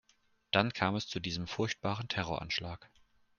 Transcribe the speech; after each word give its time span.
Dann 0.49 0.73
kam 0.73 0.95
es 0.95 1.07
zu 1.07 1.19
diesem 1.19 1.45
furchtbaren 1.45 2.07
Terroranschlag. 2.07 2.89